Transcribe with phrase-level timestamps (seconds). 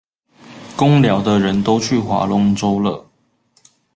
[0.75, 3.05] 工寮的人都去划龍舟了